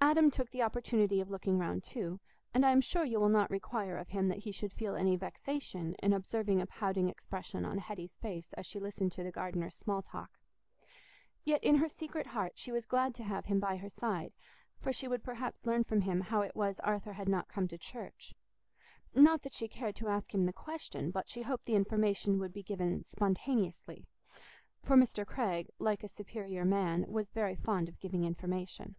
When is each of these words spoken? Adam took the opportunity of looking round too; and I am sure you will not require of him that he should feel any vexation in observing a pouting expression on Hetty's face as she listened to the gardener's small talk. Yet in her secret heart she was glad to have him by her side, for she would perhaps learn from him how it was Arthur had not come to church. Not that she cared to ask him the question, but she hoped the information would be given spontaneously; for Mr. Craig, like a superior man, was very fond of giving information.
Adam 0.00 0.30
took 0.30 0.48
the 0.52 0.62
opportunity 0.62 1.20
of 1.20 1.28
looking 1.28 1.58
round 1.58 1.84
too; 1.84 2.18
and 2.54 2.64
I 2.64 2.70
am 2.70 2.80
sure 2.80 3.04
you 3.04 3.20
will 3.20 3.28
not 3.28 3.50
require 3.50 3.98
of 3.98 4.08
him 4.08 4.28
that 4.28 4.38
he 4.38 4.52
should 4.52 4.72
feel 4.72 4.94
any 4.94 5.16
vexation 5.16 5.94
in 5.96 6.12
observing 6.14 6.60
a 6.62 6.66
pouting 6.66 7.08
expression 7.10 7.66
on 7.66 7.76
Hetty's 7.78 8.16
face 8.16 8.52
as 8.54 8.64
she 8.64 8.80
listened 8.80 9.12
to 9.12 9.22
the 9.22 9.30
gardener's 9.32 9.74
small 9.76 10.00
talk. 10.02 10.38
Yet 11.44 11.62
in 11.62 11.74
her 11.76 11.88
secret 11.90 12.28
heart 12.28 12.56
she 12.56 12.72
was 12.72 12.86
glad 12.86 13.14
to 13.16 13.24
have 13.24 13.44
him 13.46 13.60
by 13.60 13.76
her 13.76 13.90
side, 13.90 14.32
for 14.80 14.92
she 14.94 15.08
would 15.08 15.22
perhaps 15.22 15.66
learn 15.66 15.84
from 15.84 16.00
him 16.02 16.22
how 16.22 16.40
it 16.40 16.56
was 16.56 16.80
Arthur 16.80 17.12
had 17.14 17.28
not 17.28 17.48
come 17.48 17.68
to 17.68 17.76
church. 17.76 18.34
Not 19.14 19.42
that 19.42 19.52
she 19.52 19.68
cared 19.68 19.96
to 19.96 20.08
ask 20.08 20.32
him 20.34 20.46
the 20.46 20.52
question, 20.54 21.10
but 21.10 21.28
she 21.28 21.42
hoped 21.42 21.66
the 21.66 21.74
information 21.74 22.38
would 22.38 22.52
be 22.54 22.62
given 22.62 23.04
spontaneously; 23.04 24.06
for 24.82 24.96
Mr. 24.96 25.26
Craig, 25.26 25.68
like 25.78 26.02
a 26.02 26.08
superior 26.08 26.64
man, 26.64 27.04
was 27.08 27.30
very 27.30 27.56
fond 27.56 27.88
of 27.90 28.00
giving 28.00 28.24
information. 28.24 28.94